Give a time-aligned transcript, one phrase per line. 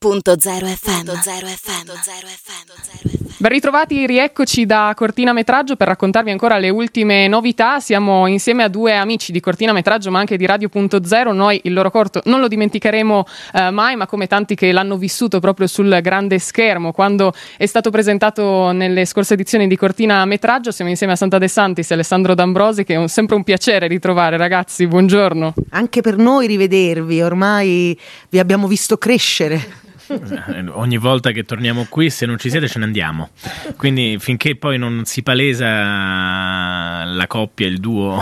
[0.00, 1.08] Radio.0 FM.
[1.08, 1.90] FM.
[3.38, 7.80] Ben ritrovati, rieccoci da Cortina Metraggio per raccontarvi ancora le ultime novità.
[7.80, 11.32] Siamo insieme a due amici di Cortina Metraggio, ma anche di Radio.0.
[11.32, 13.24] Noi il loro corto non lo dimenticheremo
[13.54, 17.90] eh, mai, ma come tanti che l'hanno vissuto proprio sul grande schermo, quando è stato
[17.90, 22.36] presentato nelle scorse edizioni di Cortina Metraggio, siamo insieme a Santa De Santis e Alessandro
[22.36, 24.86] D'Ambrosi, che è un, sempre un piacere ritrovare, ragazzi.
[24.86, 25.54] Buongiorno.
[25.70, 29.86] Anche per noi rivedervi, ormai vi abbiamo visto crescere.
[30.08, 33.30] Eh, ogni volta che torniamo qui, se non ci siete, ce ne andiamo.
[33.76, 38.18] Quindi finché poi non si palesa la coppia, il duo,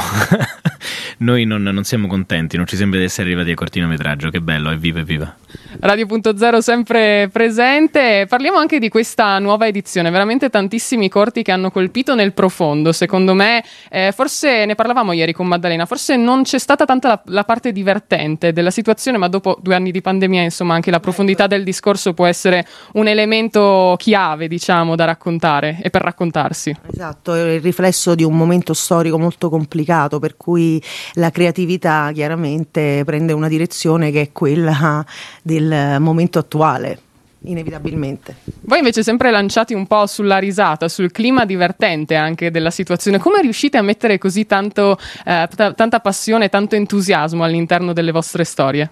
[1.18, 2.56] noi non, non, siamo contenti.
[2.56, 4.30] Non ci sembra di essere arrivati a cortinometraggio.
[4.30, 5.34] Che bello, è viva, è viva.
[5.80, 8.26] Radio.0 sempre presente.
[8.28, 10.10] Parliamo anche di questa nuova edizione.
[10.10, 12.92] Veramente tantissimi corti che hanno colpito nel profondo.
[12.92, 15.86] Secondo me, eh, forse ne parlavamo ieri con Maddalena.
[15.86, 19.92] Forse non c'è stata tanta la, la parte divertente della situazione, ma dopo due anni
[19.92, 24.96] di pandemia, insomma, anche la profondità del discorso discorso può essere un elemento chiave, diciamo,
[24.96, 26.74] da raccontare e per raccontarsi.
[26.90, 30.82] Esatto, è il riflesso di un momento storico molto complicato, per cui
[31.14, 35.04] la creatività chiaramente prende una direzione che è quella
[35.42, 37.00] del momento attuale
[37.46, 38.34] inevitabilmente.
[38.62, 43.18] Voi invece sempre lanciati un po' sulla risata, sul clima divertente anche della situazione.
[43.18, 48.42] Come riuscite a mettere così tanto, eh, t- tanta passione, tanto entusiasmo all'interno delle vostre
[48.42, 48.90] storie?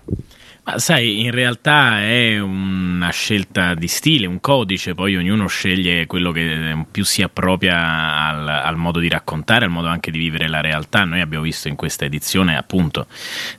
[0.67, 6.33] Ma sai, in realtà è una scelta di stile, un codice, poi ognuno sceglie quello
[6.33, 10.63] che più si appropria al, al, modo di raccontare, al modo anche di vivere la
[10.63, 11.05] realtà.
[11.05, 13.07] Noi abbiamo visto in questa edizione appunto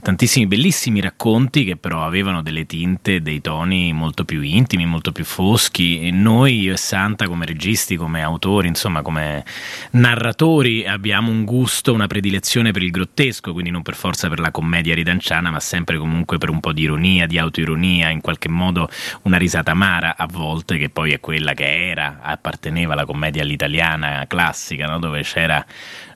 [0.01, 5.25] tantissimi bellissimi racconti che però avevano delle tinte, dei toni molto più intimi, molto più
[5.25, 9.45] foschi e noi, io e Santa, come registi, come autori, insomma come
[9.91, 14.49] narratori, abbiamo un gusto, una predilezione per il grottesco, quindi non per forza per la
[14.49, 18.89] commedia ridanciana, ma sempre comunque per un po' di ironia di autoironia, in qualche modo
[19.23, 24.25] una risata amara a volte, che poi è quella che era, apparteneva alla commedia all'italiana
[24.27, 24.97] classica, no?
[24.99, 25.63] dove c'era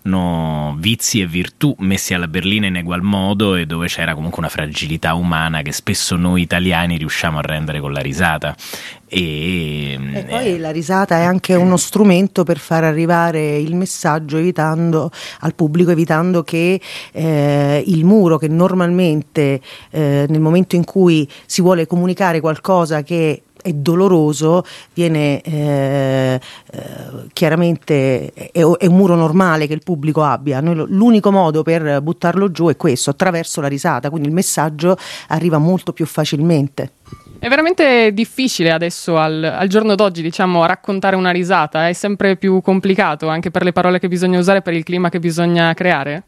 [0.04, 4.50] no, vizi e virtù messi alla berlina in egual modo e dove c'era comunque una
[4.50, 8.56] fragilità umana che spesso noi italiani riusciamo a rendere con la risata.
[9.12, 14.38] E, e poi eh, la risata è anche uno strumento per far arrivare il messaggio
[14.38, 16.80] evitando, al pubblico, evitando che
[17.12, 19.60] eh, il muro che normalmente
[19.90, 26.40] eh, nel momento in cui si vuole comunicare qualcosa che è doloroso, viene eh,
[26.72, 26.82] eh,
[27.34, 30.62] chiaramente è, è, un muro normale che il pubblico abbia.
[30.62, 34.98] Noi, l'unico modo per buttarlo giù è questo, attraverso la risata, quindi il messaggio
[35.28, 36.92] arriva molto più facilmente.
[37.40, 42.60] È veramente difficile adesso, al, al, giorno d'oggi, diciamo, raccontare una risata, è sempre più
[42.60, 46.24] complicato anche per le parole che bisogna usare, per il clima che bisogna creare?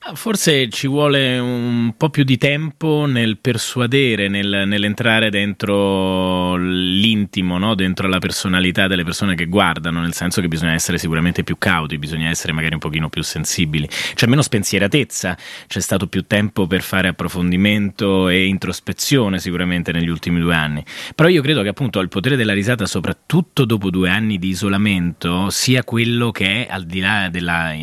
[0.00, 7.58] Ah, forse ci vuole un po' più di tempo nel persuadere, nel, nell'entrare dentro l'intimo,
[7.58, 7.74] no?
[7.74, 11.98] dentro la personalità delle persone che guardano, nel senso che bisogna essere sicuramente più cauti,
[11.98, 13.88] bisogna essere magari un pochino più sensibili.
[14.14, 20.15] C'è meno spensieratezza, c'è stato più tempo per fare approfondimento e introspezione sicuramente negli ultimi
[20.18, 20.84] due anni.
[21.14, 25.50] Però io credo che appunto il potere della risata, soprattutto dopo due anni di isolamento,
[25.50, 27.74] sia quello che è al di là della,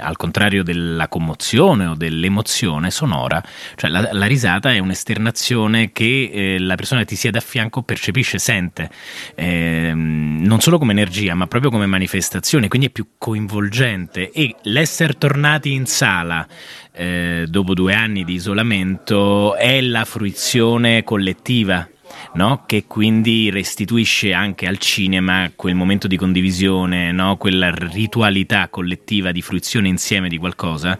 [0.00, 3.42] al contrario della commozione o dell'emozione sonora,
[3.76, 7.82] cioè la, la risata è un'esternazione che eh, la persona che ti siede a fianco
[7.82, 8.90] percepisce, sente,
[9.34, 15.14] eh, non solo come energia ma proprio come manifestazione, quindi è più coinvolgente e l'essere
[15.14, 16.46] tornati in sala
[16.92, 21.49] eh, dopo due anni di isolamento è la fruizione collettiva
[22.34, 22.62] no?
[22.66, 27.36] che quindi restituisce anche al cinema quel momento di condivisione, no?
[27.36, 30.98] quella ritualità collettiva di fruizione insieme di qualcosa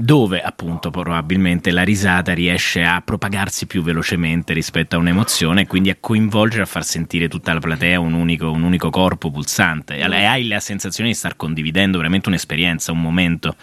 [0.00, 5.90] dove appunto probabilmente la risata riesce a propagarsi più velocemente rispetto a un'emozione e quindi
[5.90, 10.02] a coinvolgere, a far sentire tutta la platea un unico, un unico corpo pulsante e
[10.02, 13.56] hai la sensazione di star condividendo veramente un'esperienza, un momento.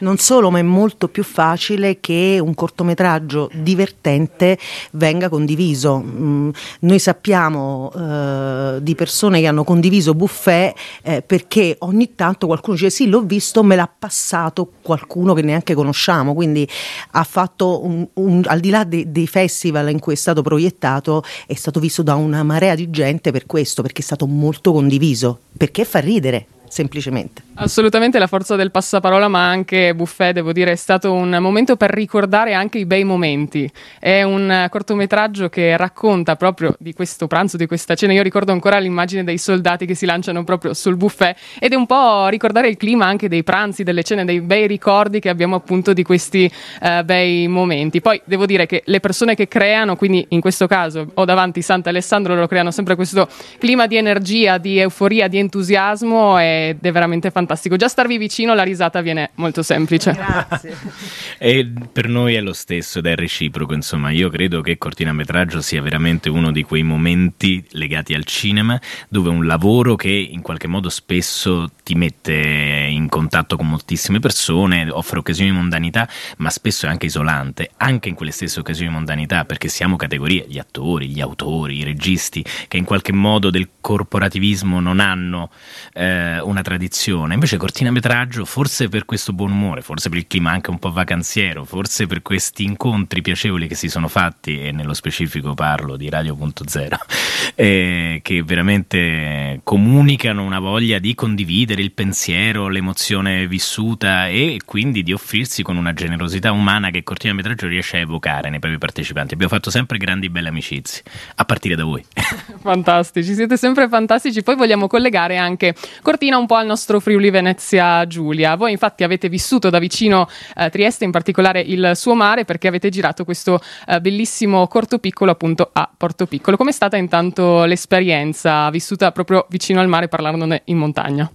[0.00, 4.58] Non solo, ma è molto più facile che un cortometraggio divertente
[4.92, 6.02] venga condiviso.
[6.04, 6.50] Mm,
[6.80, 12.90] noi sappiamo eh, di persone che hanno condiviso buffet eh, perché ogni tanto qualcuno dice
[12.90, 16.68] sì, l'ho visto, me l'ha passato qualcuno che neanche conosciamo, quindi
[17.12, 21.22] ha fatto un, un, al di là de, dei festival in cui è stato proiettato,
[21.46, 25.40] è stato visto da una marea di gente per questo, perché è stato molto condiviso,
[25.56, 27.42] perché fa ridere semplicemente.
[27.54, 31.90] Assolutamente la forza del passaparola, ma anche Buffet, devo dire, è stato un momento per
[31.90, 33.68] ricordare anche i bei momenti.
[33.98, 38.12] È un cortometraggio che racconta proprio di questo pranzo, di questa cena.
[38.12, 41.86] Io ricordo ancora l'immagine dei soldati che si lanciano proprio sul buffet ed è un
[41.86, 45.92] po' ricordare il clima anche dei pranzi, delle cene, dei bei ricordi che abbiamo appunto
[45.92, 46.50] di questi
[46.80, 48.00] uh, bei momenti.
[48.00, 52.34] Poi devo dire che le persone che creano, quindi in questo caso ho davanti Sant'Alessandro,
[52.34, 53.28] loro creano sempre questo
[53.58, 57.76] clima di energia, di euforia, di entusiasmo e ed è veramente fantastico.
[57.76, 60.12] Già starvi vicino la risata viene molto semplice.
[60.12, 60.76] Grazie.
[61.38, 65.82] e per noi è lo stesso ed è reciproco, insomma, io credo che cortinametraggio sia
[65.82, 70.88] veramente uno di quei momenti legati al cinema dove un lavoro che in qualche modo
[70.88, 76.08] spesso ti mette in contatto con moltissime persone, offre occasioni di mondanità,
[76.38, 80.46] ma spesso è anche isolante, anche in quelle stesse occasioni di mondanità, perché siamo categorie,
[80.48, 85.50] gli attori, gli autori, i registi, che in qualche modo del corporativismo non hanno
[85.94, 87.34] eh, una tradizione.
[87.34, 91.64] Invece cortinametraggio, forse per questo buon umore, forse per il clima anche un po' vacanziero,
[91.64, 96.96] forse per questi incontri piacevoli che si sono fatti, e nello specifico parlo di Radio.0,
[97.54, 105.12] eh, che veramente comunicano una voglia di condividere il pensiero, l'emozione vissuta e quindi di
[105.12, 109.34] offrirsi con una generosità umana che cortinametraggio riesce a evocare nei propri partecipanti.
[109.34, 111.02] Abbiamo fatto sempre grandi belle amicizie,
[111.36, 112.04] a partire da voi.
[112.60, 114.42] Fantastici, siete sempre fantastici.
[114.42, 118.56] Poi vogliamo collegare anche Cortina un po' al nostro Friuli Venezia Giulia.
[118.56, 122.88] Voi infatti avete vissuto da vicino eh, Trieste, in particolare il suo mare, perché avete
[122.88, 126.56] girato questo eh, bellissimo corto piccolo appunto a Porto Piccolo.
[126.56, 131.30] Com'è stata intanto l'esperienza vissuta proprio vicino al mare parlandone in montagna?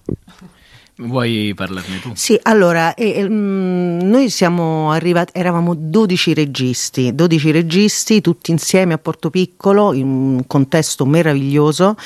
[0.96, 2.12] Vuoi parlarne tu?
[2.14, 9.28] Sì, allora, eh, noi siamo arrivati, eravamo 12 registi, 12 registi tutti insieme a Porto
[9.28, 11.96] Piccolo in un contesto meraviglioso,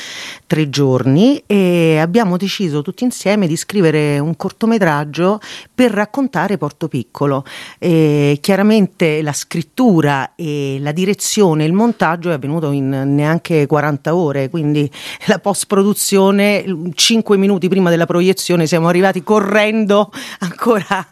[0.47, 5.39] tre giorni e abbiamo deciso tutti insieme di scrivere un cortometraggio
[5.75, 7.45] per raccontare Porto Piccolo.
[7.79, 14.49] E chiaramente la scrittura e la direzione, il montaggio è avvenuto in neanche 40 ore,
[14.49, 14.91] quindi
[15.27, 16.65] la post produzione
[16.95, 21.05] 5 minuti prima della proiezione siamo siamo arrivati correndo, ancora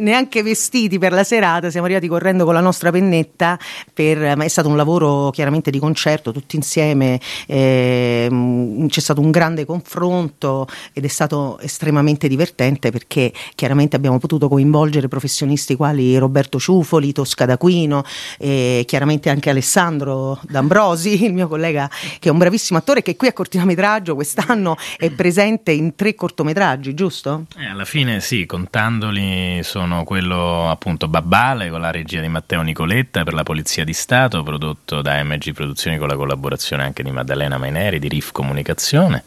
[0.00, 3.56] neanche vestiti per la serata, siamo arrivati correndo con la nostra pennetta,
[3.94, 9.30] per, ma è stato un lavoro chiaramente di concerto, tutti insieme, eh, c'è stato un
[9.30, 16.58] grande confronto ed è stato estremamente divertente perché chiaramente abbiamo potuto coinvolgere professionisti quali Roberto
[16.58, 18.02] Ciufoli, Tosca d'Aquino,
[18.36, 23.28] e chiaramente anche Alessandro D'Ambrosi, il mio collega che è un bravissimo attore che qui
[23.28, 27.10] a Cortinametraggio quest'anno è presente in tre cortometraggi, giusto?
[27.12, 27.44] Giusto?
[27.58, 33.22] Eh, alla fine sì, contandoli sono quello appunto Babbale con la regia di Matteo Nicoletta
[33.22, 37.58] per la Polizia di Stato, prodotto da MG Produzioni con la collaborazione anche di Maddalena
[37.58, 39.24] Maineri di RIF Comunicazione.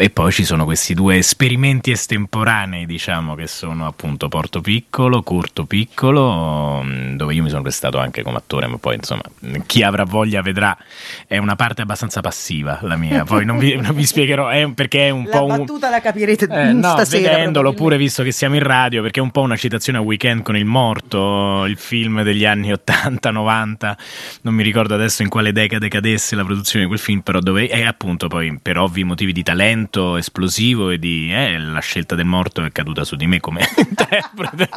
[0.00, 5.64] E poi ci sono questi due esperimenti estemporanei, diciamo, che sono appunto Porto Piccolo, Curto
[5.64, 9.22] Piccolo, mm, dove io mi sono prestato anche come attore, ma poi insomma
[9.66, 10.78] chi avrà voglia vedrà.
[11.26, 15.08] È una parte abbastanza passiva la mia, poi non vi, non vi spiegherò, è perché
[15.08, 15.48] è un la po' un...
[15.48, 19.22] La battuta la capirete eh, no, Vedendolo pure visto che siamo in radio, perché è
[19.22, 23.96] un po' una citazione a Weekend con il morto, il film degli anni 80-90,
[24.42, 27.68] non mi ricordo adesso in quale decade cadesse la produzione di quel film, però dove
[27.68, 32.26] è appunto poi per ovvi motivi di talento esplosivo e di eh, la scelta del
[32.26, 34.68] morto è caduta su di me come interprete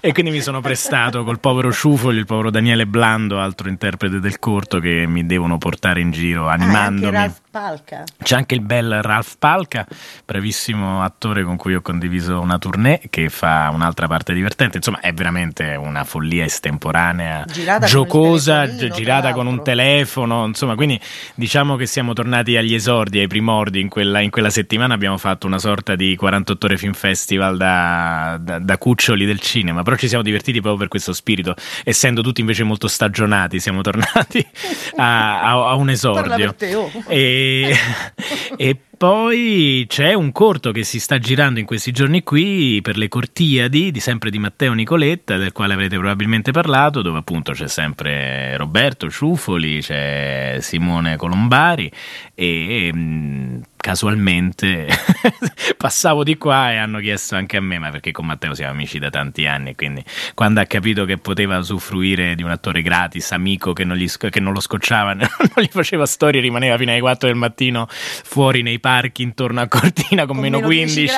[0.00, 4.38] e quindi mi sono prestato col povero Ciufoli, il povero Daniele Blando, altro interprete del
[4.38, 7.16] corto che mi devono portare in giro animandomi.
[7.16, 8.04] Ah, Palca.
[8.22, 9.84] C'è anche il bel Ralph Palca,
[10.24, 14.76] bravissimo attore con cui ho condiviso una tournée che fa un'altra parte divertente.
[14.76, 20.46] Insomma, è veramente una follia estemporanea, girata giocosa, con girata con un telefono.
[20.46, 21.00] Insomma, quindi
[21.34, 24.94] diciamo che siamo tornati agli esordi, ai primordi in quella, in quella settimana.
[24.94, 29.82] Abbiamo fatto una sorta di 48 ore film festival da, da, da cuccioli del cinema,
[29.82, 33.58] però ci siamo divertiti proprio per questo spirito, essendo tutti invece molto stagionati.
[33.58, 34.46] Siamo tornati
[34.96, 36.54] a, a, a un esordio.
[36.76, 36.90] Oh.
[37.08, 37.38] E,
[38.56, 43.08] e, poi c'è un corto che si sta girando in questi giorni qui per le
[43.08, 48.56] Cortiadi, di sempre di Matteo Nicoletta, del quale avrete probabilmente parlato, dove appunto c'è sempre
[48.58, 51.90] Roberto Ciufoli, c'è Simone Colombari
[52.34, 54.86] e mm, casualmente
[55.76, 58.98] passavo di qua e hanno chiesto anche a me, ma perché con Matteo siamo amici
[58.98, 63.72] da tanti anni, quindi quando ha capito che poteva usufruire di un attore gratis, amico
[63.72, 67.28] che non, gli, che non lo scocciava, non gli faceva storie, rimaneva fino alle 4
[67.28, 71.10] del mattino fuori nei parchi intorno a Cortina con, con meno 15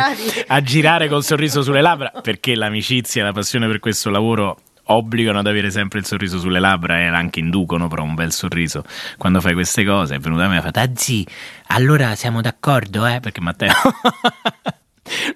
[0.47, 4.59] a girare col sorriso sulle labbra, perché l'amicizia e la passione per questo lavoro
[4.93, 8.85] obbligano ad avere sempre il sorriso sulle labbra e anche inducono però un bel sorriso
[9.19, 10.17] quando fai queste cose.
[10.17, 11.27] È venuta a me e ha fatto, ah zì,
[11.69, 13.21] allora siamo d'accordo, eh?
[13.21, 13.73] Perché Matteo...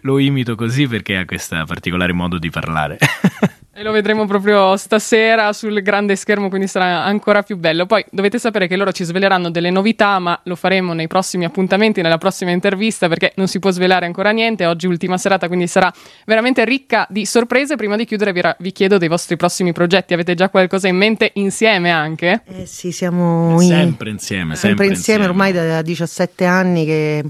[0.03, 2.99] lo imito così perché ha questo particolare modo di parlare.
[3.79, 7.85] E lo vedremo proprio stasera sul grande schermo, quindi sarà ancora più bello.
[7.85, 12.01] Poi dovete sapere che loro ci sveleranno delle novità, ma lo faremo nei prossimi appuntamenti,
[12.01, 14.65] nella prossima intervista, perché non si può svelare ancora niente.
[14.65, 15.93] Oggi ultima serata, quindi sarà
[16.25, 17.77] veramente ricca di sorprese.
[17.77, 20.15] Prima di chiudere vi, ra- vi chiedo dei vostri prossimi progetti.
[20.15, 22.45] Avete già qualcosa in mente insieme anche?
[22.47, 24.57] Eh sì, siamo sempre insieme.
[24.57, 27.25] Sempre, sempre insieme, insieme, ormai da 17 anni che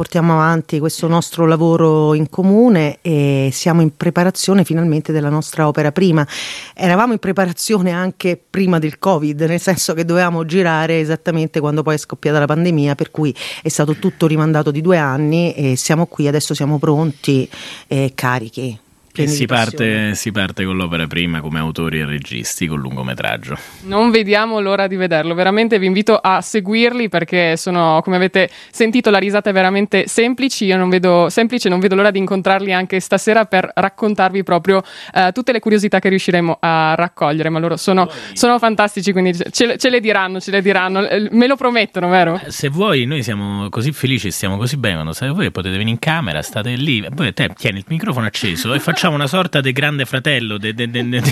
[0.00, 5.92] portiamo avanti questo nostro lavoro in comune e siamo in preparazione finalmente della nostra opera
[5.92, 6.26] prima.
[6.74, 11.96] Eravamo in preparazione anche prima del Covid, nel senso che dovevamo girare esattamente quando poi
[11.96, 16.06] è scoppiata la pandemia, per cui è stato tutto rimandato di due anni e siamo
[16.06, 17.46] qui, adesso siamo pronti
[17.86, 18.78] e carichi.
[19.22, 23.56] E si parte, si parte, con l'opera prima come autori e registi con lungometraggio.
[23.82, 29.10] Non vediamo l'ora di vederlo, veramente vi invito a seguirli perché sono, come avete sentito,
[29.10, 30.64] la risata è veramente semplice.
[30.64, 34.82] Io non vedo, semplice, non vedo l'ora di incontrarli anche stasera per raccontarvi proprio
[35.14, 37.48] eh, tutte le curiosità che riusciremo a raccogliere.
[37.48, 41.56] Ma loro sono, sono fantastici, quindi ce, ce, le diranno, ce le diranno, me lo
[41.56, 42.40] promettono, vero?
[42.44, 45.90] Eh, se vuoi, noi siamo così felici, stiamo così bene quando state voi, potete venire
[45.90, 49.72] in camera, state lì, poi te tieni il microfono acceso e facciamo una sorta di
[49.72, 50.58] grande fratello.
[50.58, 51.02] De, de, de,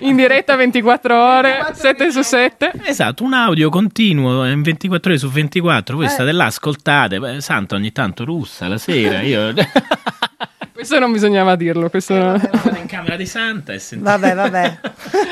[0.00, 2.72] in diretta 24 ore, 7 su 7.
[2.84, 5.96] Esatto, un audio continuo in 24 ore su 24.
[5.96, 6.08] Voi eh.
[6.08, 7.40] state là, ascoltate.
[7.40, 9.20] Santo ogni tanto russa la sera.
[9.22, 9.52] Io...
[10.82, 11.88] Questo non bisognava dirlo.
[11.88, 12.14] Questo...
[12.14, 14.10] Eh, vado in camera di Santa e sentite.
[14.10, 14.78] Vabbè, vabbè.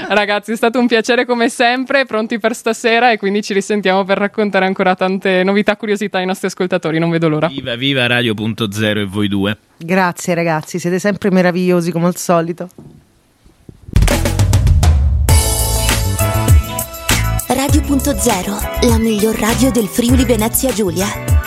[0.14, 2.04] Ragazzi, è stato un piacere come sempre.
[2.04, 6.46] Pronti per stasera e quindi ci risentiamo per raccontare ancora tante novità, curiosità ai nostri
[6.46, 7.00] ascoltatori.
[7.00, 7.48] Non vedo l'ora.
[7.48, 9.56] Viva, viva Radio.0 e voi due.
[9.76, 10.78] Grazie, ragazzi.
[10.78, 12.68] Siete sempre meravigliosi come al solito.
[17.48, 21.39] Radio.0, la miglior radio del Friuli Venezia Giulia.